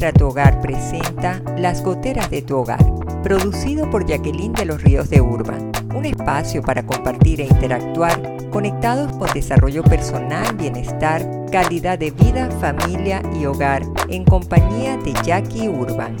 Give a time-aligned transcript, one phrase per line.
[0.00, 2.82] Administra tu Hogar presenta Las Goteras de tu Hogar,
[3.22, 8.18] producido por Jacqueline de los Ríos de Urban, un espacio para compartir e interactuar
[8.50, 15.68] conectados con desarrollo personal, bienestar, calidad de vida, familia y hogar, en compañía de Jackie
[15.68, 16.16] Urban.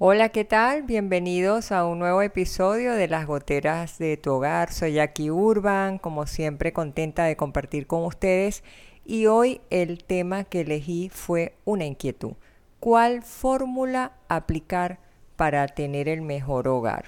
[0.00, 0.84] Hola, ¿qué tal?
[0.84, 4.72] Bienvenidos a un nuevo episodio de Las Goteras de tu Hogar.
[4.72, 8.62] Soy Jackie Urban, como siempre contenta de compartir con ustedes.
[9.04, 12.34] Y hoy el tema que elegí fue una inquietud.
[12.78, 15.00] ¿Cuál fórmula aplicar
[15.34, 17.06] para tener el mejor hogar?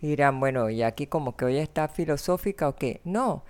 [0.00, 3.00] dirán, bueno, Jackie como que hoy está filosófica o qué.
[3.04, 3.44] No,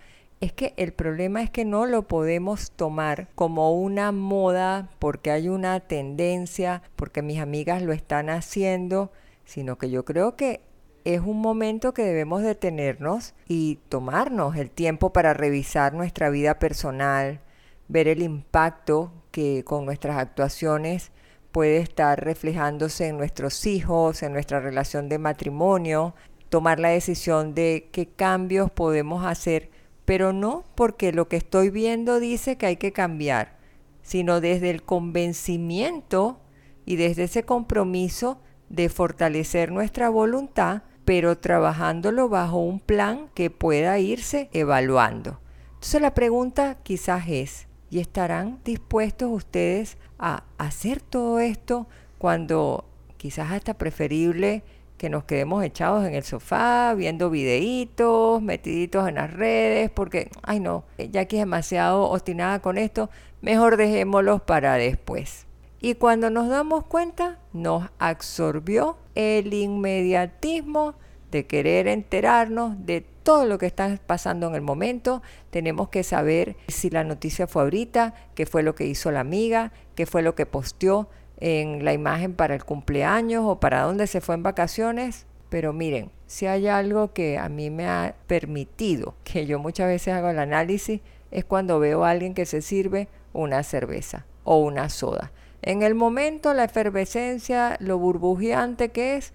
[0.45, 5.49] es que el problema es que no lo podemos tomar como una moda porque hay
[5.49, 9.11] una tendencia, porque mis amigas lo están haciendo,
[9.47, 10.61] sino que yo creo que
[11.05, 17.41] es un momento que debemos detenernos y tomarnos el tiempo para revisar nuestra vida personal,
[17.89, 21.11] ver el impacto que con nuestras actuaciones
[21.53, 26.15] puede estar reflejándose en nuestros hijos, en nuestra relación de matrimonio,
[26.51, 29.74] tomar la decisión de qué cambios podemos hacer
[30.05, 33.57] pero no porque lo que estoy viendo dice que hay que cambiar,
[34.03, 36.41] sino desde el convencimiento
[36.85, 38.39] y desde ese compromiso
[38.69, 45.41] de fortalecer nuestra voluntad, pero trabajándolo bajo un plan que pueda irse evaluando.
[45.75, 51.87] Entonces la pregunta quizás es, ¿y estarán dispuestos ustedes a hacer todo esto
[52.19, 54.65] cuando quizás hasta preferible
[54.97, 60.61] que nos quedemos echados en el sofá, viendo videitos, metiditos en las redes, porque, ay
[60.61, 65.47] no, ya que es demasiado obstinada con esto, mejor dejémoslos para después.
[65.81, 70.95] Y cuando nos damos cuenta, nos absorbió el inmediatismo
[71.31, 75.21] de querer enterarnos de todo lo que está pasando en el momento.
[75.51, 79.73] Tenemos que saber si la noticia fue ahorita, qué fue lo que hizo la amiga,
[79.95, 81.09] qué fue lo que posteó,
[81.39, 85.27] en la imagen para el cumpleaños o para dónde se fue en vacaciones.
[85.49, 90.15] Pero miren, si hay algo que a mí me ha permitido, que yo muchas veces
[90.15, 91.01] hago el análisis,
[91.31, 95.33] es cuando veo a alguien que se sirve una cerveza o una soda.
[95.63, 99.33] En el momento la efervescencia, lo burbujeante que es,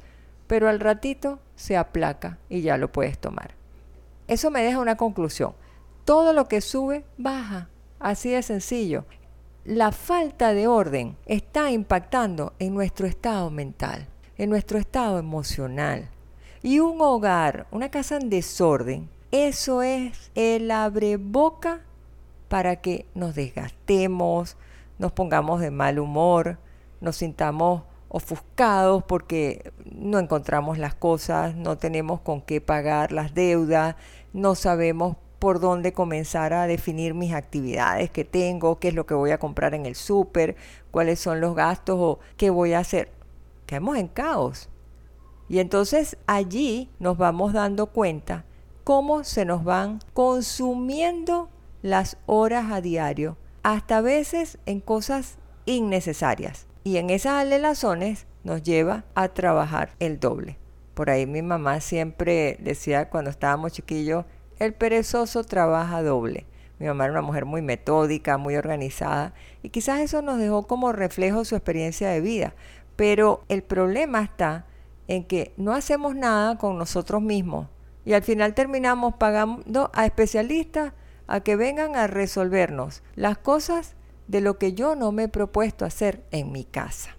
[0.47, 3.55] pero al ratito se aplaca y ya lo puedes tomar.
[4.27, 5.53] Eso me deja una conclusión.
[6.05, 7.69] Todo lo que sube, baja.
[7.99, 9.05] Así de sencillo
[9.69, 14.07] la falta de orden está impactando en nuestro estado mental,
[14.39, 16.09] en nuestro estado emocional.
[16.63, 21.81] Y un hogar, una casa en desorden, eso es el abreboca
[22.47, 24.57] para que nos desgastemos,
[24.97, 26.57] nos pongamos de mal humor,
[26.99, 33.95] nos sintamos ofuscados porque no encontramos las cosas, no tenemos con qué pagar las deudas,
[34.33, 39.13] no sabemos por dónde comenzar a definir mis actividades que tengo, qué es lo que
[39.13, 40.55] voy a comprar en el súper,
[40.91, 43.11] cuáles son los gastos o qué voy a hacer.
[43.65, 44.69] Quedamos en caos.
[45.47, 48.45] Y entonces allí nos vamos dando cuenta
[48.83, 51.49] cómo se nos van consumiendo
[51.81, 56.67] las horas a diario, hasta a veces en cosas innecesarias.
[56.83, 60.57] Y en esas alelazones nos lleva a trabajar el doble.
[60.93, 64.25] Por ahí mi mamá siempre decía cuando estábamos chiquillos,
[64.59, 66.45] el perezoso trabaja doble.
[66.79, 69.33] Mi mamá era una mujer muy metódica, muy organizada,
[69.63, 72.53] y quizás eso nos dejó como reflejo su experiencia de vida.
[72.95, 74.65] Pero el problema está
[75.07, 77.67] en que no hacemos nada con nosotros mismos
[78.05, 80.93] y al final terminamos pagando a especialistas
[81.27, 83.95] a que vengan a resolvernos las cosas
[84.27, 87.17] de lo que yo no me he propuesto hacer en mi casa.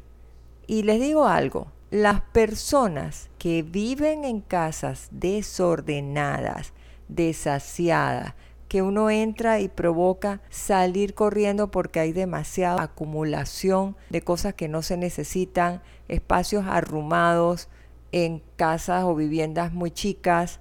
[0.67, 6.72] Y les digo algo, las personas que viven en casas desordenadas,
[7.15, 8.37] desasiada,
[8.69, 14.82] que uno entra y provoca salir corriendo porque hay demasiada acumulación de cosas que no
[14.82, 17.69] se necesitan, espacios arrumados
[18.12, 20.60] en casas o viviendas muy chicas.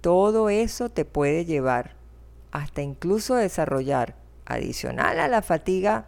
[0.00, 1.96] Todo eso te puede llevar
[2.52, 4.16] hasta incluso desarrollar,
[4.46, 6.06] adicional a la fatiga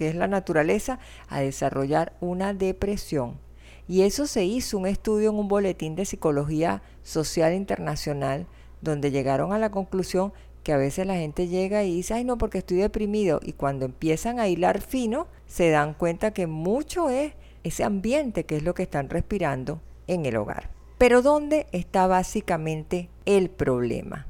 [0.00, 0.98] que es la naturaleza,
[1.28, 3.38] a desarrollar una depresión.
[3.86, 8.46] Y eso se hizo un estudio en un boletín de psicología social internacional
[8.80, 10.32] donde llegaron a la conclusión
[10.62, 13.40] que a veces la gente llega y dice, ay no, porque estoy deprimido.
[13.42, 17.32] Y cuando empiezan a hilar fino, se dan cuenta que mucho es
[17.64, 20.70] ese ambiente que es lo que están respirando en el hogar.
[20.98, 24.26] Pero ¿dónde está básicamente el problema?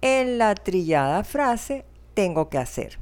[0.00, 1.84] En la trillada frase,
[2.14, 2.98] tengo que hacer.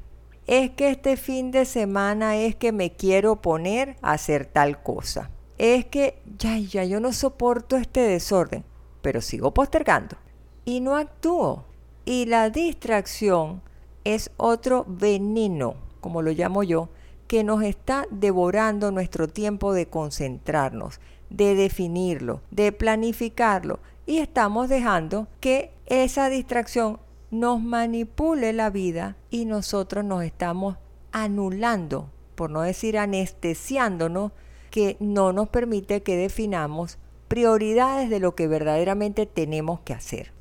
[0.46, 5.30] Es que este fin de semana es que me quiero poner a hacer tal cosa.
[5.56, 8.64] Es que ya, ya, yo no soporto este desorden,
[9.02, 10.16] pero sigo postergando
[10.64, 11.64] y no actúo.
[12.04, 13.62] Y la distracción
[14.04, 16.88] es otro veneno, como lo llamo yo,
[17.26, 21.00] que nos está devorando nuestro tiempo de concentrarnos,
[21.30, 26.98] de definirlo, de planificarlo y estamos dejando que esa distracción
[27.30, 30.76] nos manipule la vida y nosotros nos estamos
[31.12, 34.32] anulando, por no decir anestesiándonos,
[34.70, 36.98] que no nos permite que definamos
[37.28, 40.31] prioridades de lo que verdaderamente tenemos que hacer.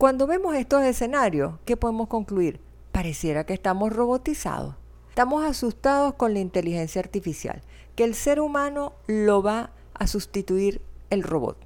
[0.00, 2.58] Cuando vemos estos escenarios, ¿qué podemos concluir?
[2.90, 4.74] Pareciera que estamos robotizados.
[5.10, 7.60] Estamos asustados con la inteligencia artificial,
[7.96, 10.80] que el ser humano lo va a sustituir
[11.10, 11.58] el robot.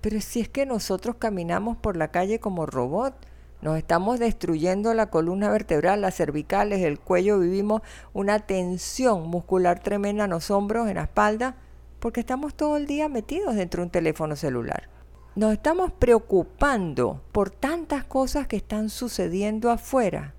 [0.00, 3.14] Pero si es que nosotros caminamos por la calle como robot,
[3.62, 7.82] nos estamos destruyendo la columna vertebral, las cervicales, el cuello, vivimos
[8.12, 11.54] una tensión muscular tremenda en los hombros, en la espalda,
[12.00, 14.88] porque estamos todo el día metidos dentro de un teléfono celular.
[15.36, 20.34] Nos estamos preocupando por tantas cosas que están sucediendo afuera,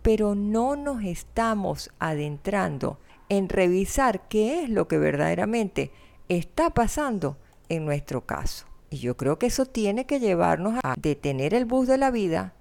[0.00, 2.98] pero no nos estamos adentrando
[3.28, 5.92] en revisar qué es lo que verdaderamente
[6.30, 7.36] está pasando
[7.68, 8.64] en nuestro caso.
[8.88, 12.54] Y yo creo que eso tiene que llevarnos a detener el bus de la vida,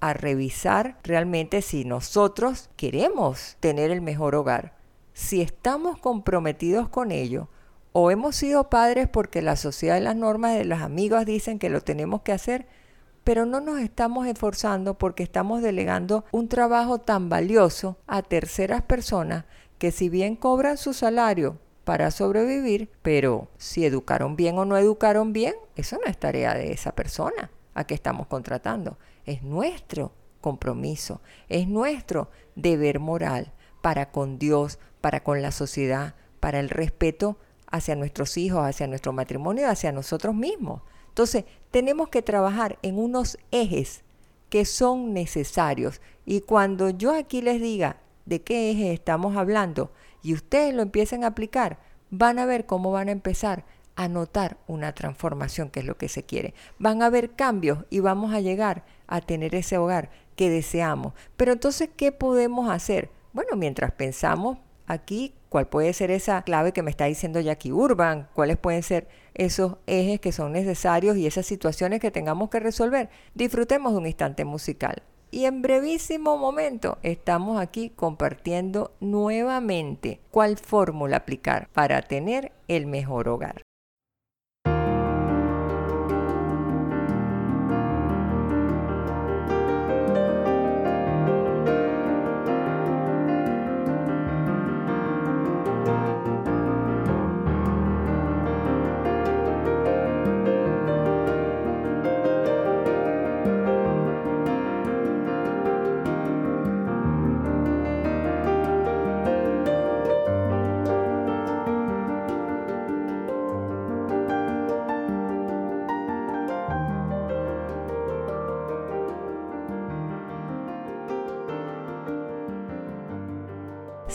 [0.00, 4.74] a revisar realmente si nosotros queremos tener el mejor hogar,
[5.12, 7.48] si estamos comprometidos con ello,
[7.92, 11.70] o hemos sido padres porque la sociedad y las normas de las amigas dicen que
[11.70, 12.66] lo tenemos que hacer,
[13.24, 19.44] pero no nos estamos esforzando porque estamos delegando un trabajo tan valioso a terceras personas
[19.78, 25.32] que si bien cobran su salario para sobrevivir, pero si educaron bien o no educaron
[25.32, 28.98] bien, eso no es tarea de esa persona a que estamos contratando.
[29.24, 33.52] Es nuestro compromiso, es nuestro deber moral
[33.82, 37.38] para con Dios, para con la sociedad, para el respeto
[37.70, 40.82] hacia nuestros hijos, hacia nuestro matrimonio, hacia nosotros mismos.
[41.08, 44.02] Entonces, tenemos que trabajar en unos ejes
[44.48, 46.00] que son necesarios.
[46.26, 51.24] Y cuando yo aquí les diga de qué ejes estamos hablando, y ustedes lo empiecen
[51.24, 51.78] a aplicar,
[52.10, 53.64] van a ver cómo van a empezar
[53.96, 56.54] a notar una transformación, que es lo que se quiere.
[56.78, 61.12] Van a ver cambios y vamos a llegar a tener ese hogar que deseamos.
[61.36, 63.10] Pero entonces, ¿qué podemos hacer?
[63.32, 64.58] Bueno, mientras pensamos
[64.90, 68.28] aquí, ¿cuál puede ser esa clave que me está diciendo Jackie Urban?
[68.34, 73.08] ¿Cuáles pueden ser esos ejes que son necesarios y esas situaciones que tengamos que resolver?
[73.34, 75.02] Disfrutemos de un instante musical.
[75.30, 83.28] Y en brevísimo momento estamos aquí compartiendo nuevamente cuál fórmula aplicar para tener el mejor
[83.28, 83.62] hogar.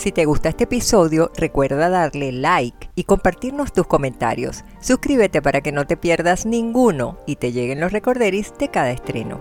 [0.05, 4.63] Si te gusta este episodio, recuerda darle like y compartirnos tus comentarios.
[4.79, 9.39] Suscríbete para que no te pierdas ninguno y te lleguen los recorderis de cada estreno.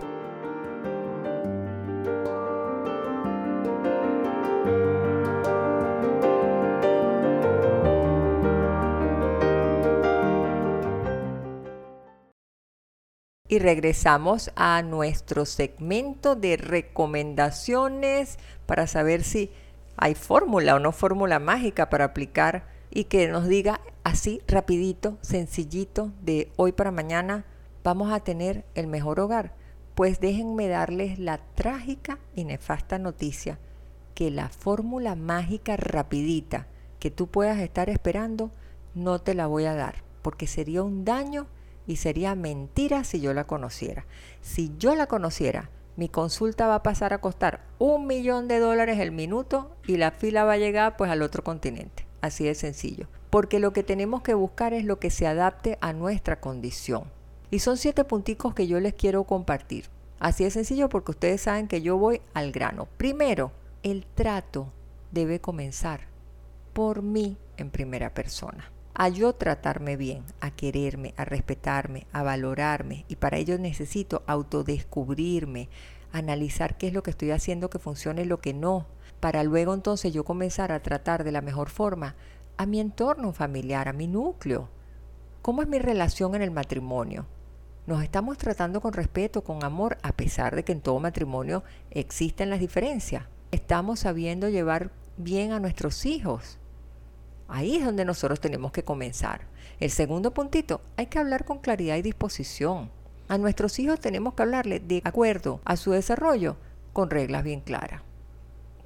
[13.46, 19.52] y regresamos a nuestro segmento de recomendaciones para saber si
[19.96, 26.12] hay fórmula o no fórmula mágica para aplicar y que nos diga así rapidito, sencillito,
[26.22, 27.44] de hoy para mañana
[27.82, 29.54] vamos a tener el mejor hogar.
[29.94, 33.58] Pues déjenme darles la trágica y nefasta noticia
[34.14, 36.66] que la fórmula mágica rapidita
[36.98, 38.50] que tú puedas estar esperando
[38.94, 41.46] no te la voy a dar, porque sería un daño
[41.86, 44.06] y sería mentira si yo la conociera.
[44.40, 48.98] Si yo la conociera, mi consulta va a pasar a costar un millón de dólares
[48.98, 52.06] el minuto y la fila va a llegar pues al otro continente.
[52.20, 53.06] Así de sencillo.
[53.30, 57.04] Porque lo que tenemos que buscar es lo que se adapte a nuestra condición.
[57.50, 59.86] Y son siete punticos que yo les quiero compartir.
[60.18, 62.88] Así de sencillo porque ustedes saben que yo voy al grano.
[62.96, 64.72] Primero, el trato
[65.12, 66.00] debe comenzar
[66.72, 73.04] por mí en primera persona a yo tratarme bien, a quererme, a respetarme, a valorarme.
[73.08, 75.68] Y para ello necesito autodescubrirme,
[76.12, 78.86] analizar qué es lo que estoy haciendo que funcione y lo que no,
[79.20, 82.14] para luego entonces yo comenzar a tratar de la mejor forma
[82.56, 84.68] a mi entorno familiar, a mi núcleo.
[85.42, 87.26] ¿Cómo es mi relación en el matrimonio?
[87.86, 92.50] nos estamos tratando con respeto, con amor, a pesar de que en todo matrimonio existen
[92.50, 93.24] las diferencias.
[93.50, 96.58] Estamos sabiendo llevar bien a nuestros hijos.
[97.48, 99.42] Ahí es donde nosotros tenemos que comenzar.
[99.80, 102.90] El segundo puntito, hay que hablar con claridad y disposición.
[103.28, 106.56] A nuestros hijos tenemos que hablarle de acuerdo a su desarrollo
[106.92, 108.02] con reglas bien claras.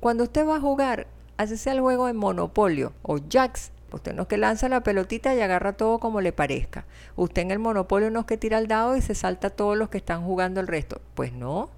[0.00, 3.73] Cuando usted va a jugar, hácese el juego de Monopolio o Jacks.
[3.91, 6.85] Usted no es que lanza la pelotita y agarra todo como le parezca.
[7.17, 9.77] Usted en el Monopolio no es que tira el dado y se salta a todos
[9.77, 11.00] los que están jugando el resto.
[11.15, 11.71] Pues no.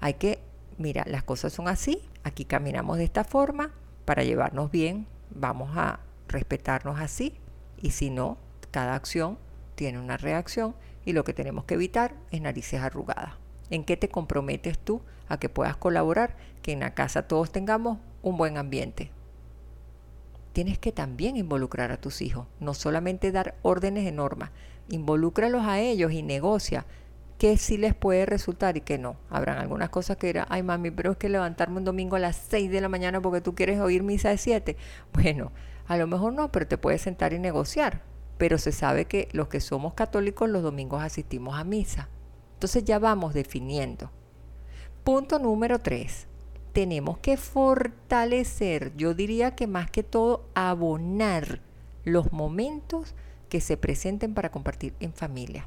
[0.00, 0.40] Hay que,
[0.78, 2.02] mira, las cosas son así.
[2.24, 3.70] Aquí caminamos de esta forma
[4.04, 5.06] para llevarnos bien.
[5.30, 7.34] Vamos a respetarnos así.
[7.80, 8.38] Y si no,
[8.70, 9.38] cada acción
[9.74, 13.34] tiene una reacción y lo que tenemos que evitar es narices arrugadas.
[13.70, 17.98] ¿En qué te comprometes tú a que puedas colaborar, que en la casa todos tengamos
[18.22, 19.10] un buen ambiente?
[20.52, 24.50] Tienes que también involucrar a tus hijos, no solamente dar órdenes de normas,
[24.88, 26.84] involúcralos a ellos y negocia
[27.38, 29.16] qué sí les puede resultar y qué no.
[29.30, 32.36] Habrán algunas cosas que era, ay mami, pero es que levantarme un domingo a las
[32.48, 34.76] 6 de la mañana porque tú quieres oír misa de 7.
[35.12, 35.52] Bueno,
[35.86, 38.02] a lo mejor no, pero te puedes sentar y negociar.
[38.36, 42.08] Pero se sabe que los que somos católicos los domingos asistimos a misa.
[42.54, 44.10] Entonces ya vamos definiendo.
[45.04, 46.26] Punto número 3.
[46.72, 51.60] Tenemos que fortalecer, yo diría que más que todo, abonar
[52.04, 53.14] los momentos
[53.48, 55.66] que se presenten para compartir en familia.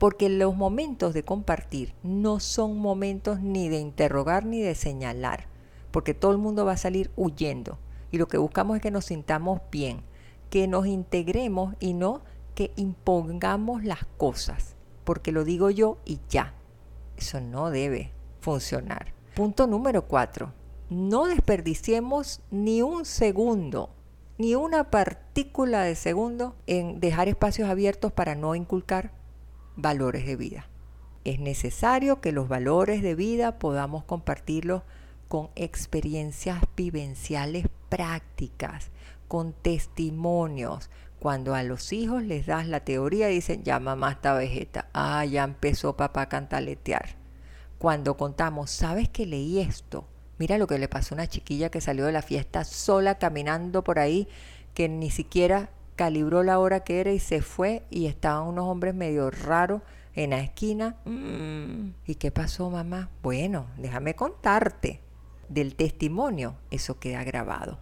[0.00, 5.46] Porque los momentos de compartir no son momentos ni de interrogar ni de señalar,
[5.92, 7.78] porque todo el mundo va a salir huyendo.
[8.10, 10.02] Y lo que buscamos es que nos sintamos bien,
[10.50, 12.22] que nos integremos y no
[12.56, 14.74] que impongamos las cosas
[15.10, 16.54] porque lo digo yo y ya.
[17.16, 19.12] Eso no debe funcionar.
[19.34, 20.52] Punto número cuatro.
[20.88, 23.90] No desperdiciemos ni un segundo,
[24.38, 29.10] ni una partícula de segundo en dejar espacios abiertos para no inculcar
[29.76, 30.66] valores de vida.
[31.24, 34.82] Es necesario que los valores de vida podamos compartirlos
[35.28, 38.90] con experiencias vivenciales prácticas,
[39.28, 44.88] con testimonios, cuando a los hijos les das la teoría, dicen, ya mamá está vegeta.
[44.94, 47.16] Ah, ya empezó papá a cantaletear.
[47.78, 50.06] Cuando contamos, ¿sabes que leí esto?
[50.38, 53.84] Mira lo que le pasó a una chiquilla que salió de la fiesta sola caminando
[53.84, 54.26] por ahí,
[54.72, 55.68] que ni siquiera
[56.00, 59.82] calibró la hora que era y se fue y estaban unos hombres medio raros
[60.14, 60.96] en la esquina.
[61.04, 63.10] Mm, ¿Y qué pasó, mamá?
[63.22, 65.02] Bueno, déjame contarte.
[65.50, 67.78] Del testimonio, eso queda grabado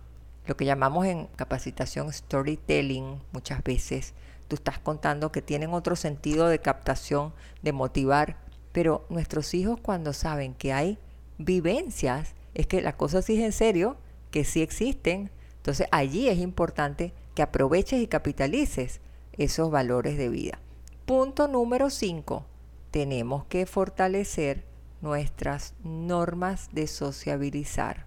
[0.48, 4.14] lo que llamamos en capacitación storytelling muchas veces.
[4.48, 7.32] Tú estás contando que tienen otro sentido de captación,
[7.62, 8.38] de motivar,
[8.72, 10.98] pero nuestros hijos cuando saben que hay
[11.36, 13.96] vivencias, es que la cosa sí es en serio,
[14.32, 15.30] que sí existen.
[15.58, 19.00] Entonces allí es importante que aproveches y capitalices
[19.34, 20.58] esos valores de vida.
[21.06, 22.44] Punto número 5.
[22.90, 24.64] Tenemos que fortalecer
[25.02, 28.06] nuestras normas de sociabilizar.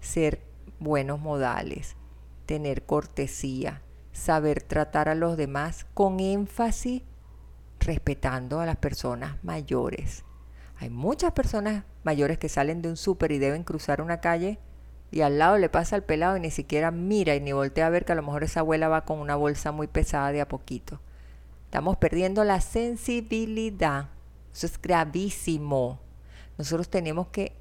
[0.00, 0.40] Ser
[0.80, 1.96] buenos modales,
[2.46, 7.02] tener cortesía, saber tratar a los demás con énfasis,
[7.80, 10.24] respetando a las personas mayores.
[10.78, 14.58] Hay muchas personas mayores que salen de un súper y deben cruzar una calle
[15.14, 17.90] y al lado le pasa al pelado y ni siquiera mira y ni voltea a
[17.90, 20.48] ver que a lo mejor esa abuela va con una bolsa muy pesada de a
[20.48, 20.98] poquito.
[21.66, 24.08] Estamos perdiendo la sensibilidad.
[24.52, 26.00] Eso es gravísimo.
[26.58, 27.52] Nosotros tenemos que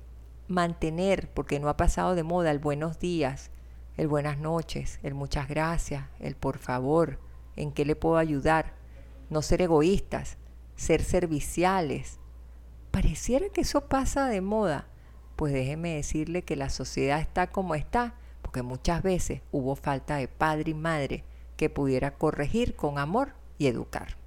[0.48, 3.52] mantener, porque no ha pasado de moda, el buenos días,
[3.98, 7.20] el buenas noches, el muchas gracias, el por favor,
[7.56, 8.74] en qué le puedo ayudar,
[9.30, 10.38] no ser egoístas,
[10.76, 12.18] ser serviciales.
[12.90, 14.88] Pareciera que eso pasa de moda.
[15.36, 20.28] Pues déjeme decirle que la sociedad está como está, porque muchas veces hubo falta de
[20.28, 21.24] padre y madre
[21.58, 24.18] que pudiera corregir con amor y educar.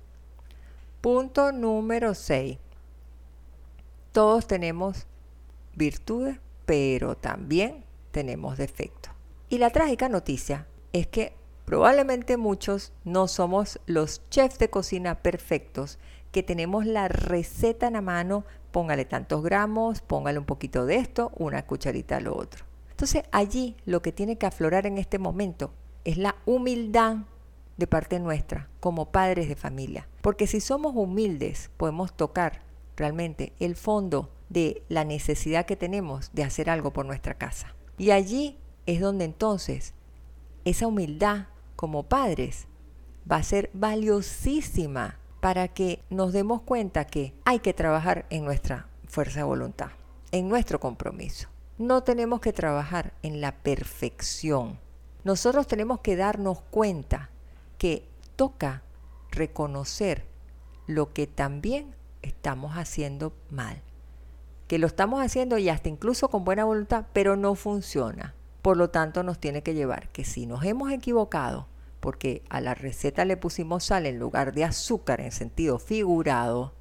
[1.00, 2.58] Punto número 6.
[4.12, 5.06] Todos tenemos
[5.74, 9.12] virtudes, pero también tenemos defectos.
[9.48, 11.34] Y la trágica noticia es que
[11.64, 15.98] probablemente muchos no somos los chefs de cocina perfectos,
[16.36, 21.32] que tenemos la receta en la mano, póngale tantos gramos, póngale un poquito de esto,
[21.34, 22.66] una cucharita a lo otro.
[22.90, 25.72] Entonces allí lo que tiene que aflorar en este momento
[26.04, 27.20] es la humildad
[27.78, 30.08] de parte nuestra como padres de familia.
[30.20, 32.60] Porque si somos humildes podemos tocar
[32.98, 37.74] realmente el fondo de la necesidad que tenemos de hacer algo por nuestra casa.
[37.96, 39.94] Y allí es donde entonces
[40.66, 42.66] esa humildad como padres
[43.26, 48.88] va a ser valiosísima para que nos demos cuenta que hay que trabajar en nuestra
[49.06, 49.90] fuerza de voluntad,
[50.32, 51.48] en nuestro compromiso.
[51.78, 54.78] No tenemos que trabajar en la perfección.
[55.24, 57.30] Nosotros tenemos que darnos cuenta
[57.78, 58.82] que toca
[59.30, 60.24] reconocer
[60.86, 63.82] lo que también estamos haciendo mal.
[64.68, 68.34] Que lo estamos haciendo y hasta incluso con buena voluntad, pero no funciona.
[68.62, 71.68] Por lo tanto, nos tiene que llevar que si nos hemos equivocado,
[72.06, 76.72] porque a la receta le pusimos sal en lugar de azúcar en sentido figurado,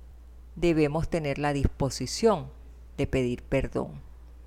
[0.56, 2.52] debemos tener la disposición
[2.96, 4.04] de pedir perdón,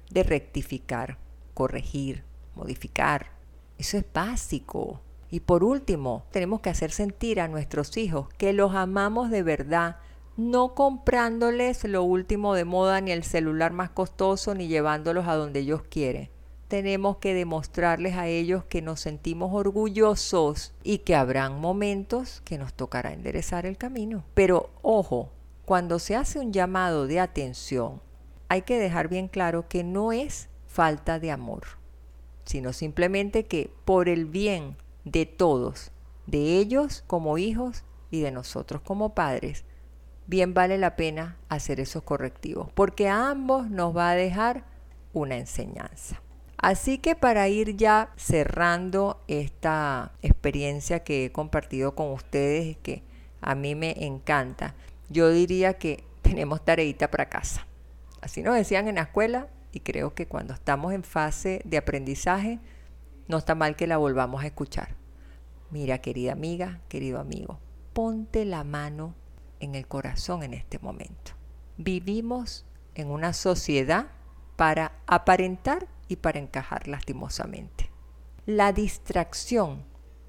[0.08, 1.18] de rectificar,
[1.52, 2.22] corregir,
[2.54, 3.32] modificar.
[3.76, 5.00] Eso es básico.
[5.32, 9.96] Y por último, tenemos que hacer sentir a nuestros hijos que los amamos de verdad,
[10.36, 15.58] no comprándoles lo último de moda, ni el celular más costoso, ni llevándolos a donde
[15.58, 16.30] ellos quieren.
[16.68, 22.74] Tenemos que demostrarles a ellos que nos sentimos orgullosos y que habrán momentos que nos
[22.74, 24.24] tocará enderezar el camino.
[24.34, 25.32] Pero ojo,
[25.64, 28.02] cuando se hace un llamado de atención,
[28.48, 31.62] hay que dejar bien claro que no es falta de amor,
[32.44, 35.90] sino simplemente que por el bien de todos,
[36.26, 39.64] de ellos como hijos y de nosotros como padres,
[40.26, 44.64] bien vale la pena hacer esos correctivos, porque a ambos nos va a dejar
[45.14, 46.20] una enseñanza.
[46.58, 53.04] Así que para ir ya cerrando esta experiencia que he compartido con ustedes, que
[53.40, 54.74] a mí me encanta,
[55.08, 57.64] yo diría que tenemos tareita para casa.
[58.20, 62.58] Así nos decían en la escuela y creo que cuando estamos en fase de aprendizaje,
[63.28, 64.96] no está mal que la volvamos a escuchar.
[65.70, 67.60] Mira, querida amiga, querido amigo,
[67.92, 69.14] ponte la mano
[69.60, 71.32] en el corazón en este momento.
[71.76, 72.64] Vivimos
[72.96, 74.06] en una sociedad
[74.56, 77.90] para aparentar y para encajar lastimosamente.
[78.46, 79.84] La distracción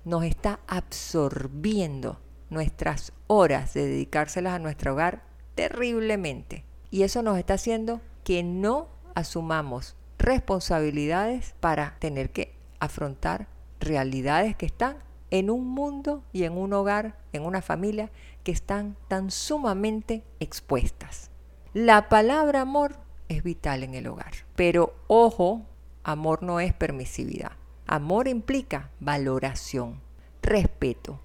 [0.05, 2.19] nos está absorbiendo
[2.49, 5.23] nuestras horas de dedicárselas a nuestro hogar
[5.55, 6.65] terriblemente.
[6.91, 13.47] Y eso nos está haciendo que no asumamos responsabilidades para tener que afrontar
[13.79, 14.97] realidades que están
[15.31, 18.11] en un mundo y en un hogar, en una familia
[18.43, 21.29] que están tan sumamente expuestas.
[21.73, 22.97] La palabra amor
[23.29, 25.61] es vital en el hogar, pero ojo,
[26.03, 27.51] amor no es permisividad.
[27.85, 30.01] Amor implica valoración,
[30.41, 31.19] respeto,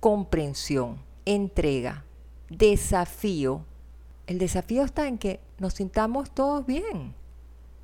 [0.00, 2.04] comprensión, entrega,
[2.48, 3.64] desafío.
[4.26, 7.14] El desafío está en que nos sintamos todos bien,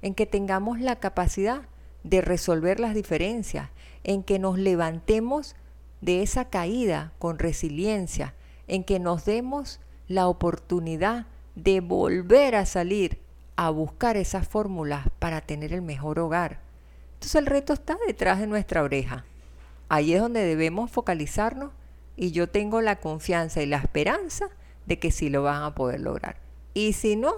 [0.02, 1.62] en que tengamos la capacidad
[2.04, 3.70] de resolver las diferencias,
[4.04, 5.54] en que nos levantemos
[6.00, 8.34] de esa caída con resiliencia,
[8.66, 13.20] en que nos demos la oportunidad de volver a salir
[13.66, 16.60] a buscar esas fórmulas para tener el mejor hogar.
[17.14, 19.24] Entonces el reto está detrás de nuestra oreja.
[19.88, 21.72] Ahí es donde debemos focalizarnos
[22.16, 24.48] y yo tengo la confianza y la esperanza
[24.86, 26.36] de que sí lo van a poder lograr.
[26.74, 27.34] Y si no,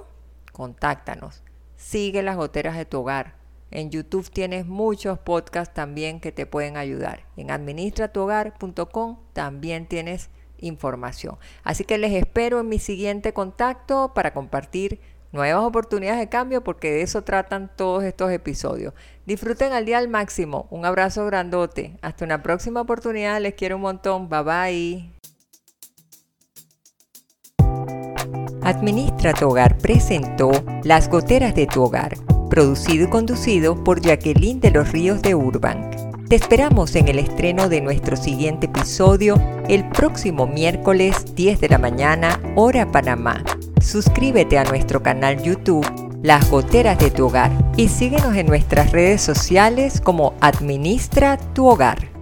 [0.53, 1.43] contáctanos.
[1.77, 6.77] Sigue las goteras de tu hogar en YouTube tienes muchos podcasts también que te pueden
[6.77, 7.25] ayudar.
[7.37, 11.39] En administratuhogar.com también tienes información.
[11.65, 15.01] Así que les espero en mi siguiente contacto para compartir
[15.35, 18.95] nuevas oportunidades de cambio porque de eso tratan todos estos episodios.
[19.27, 20.67] Disfruten al día al máximo.
[20.71, 21.99] Un abrazo grandote.
[22.01, 23.41] Hasta una próxima oportunidad.
[23.41, 24.29] Les quiero un montón.
[24.29, 25.11] Bye bye.
[28.63, 30.51] Administra tu hogar presentó
[30.85, 32.15] Las goteras de tu hogar
[32.55, 35.91] producido y conducido por Jacqueline de los Ríos de Urban.
[36.29, 39.35] Te esperamos en el estreno de nuestro siguiente episodio
[39.69, 43.43] el próximo miércoles 10 de la mañana, hora Panamá.
[43.85, 45.87] Suscríbete a nuestro canal YouTube
[46.23, 52.14] Las Goteras de tu Hogar y síguenos en nuestras redes sociales como Administra tu Hogar.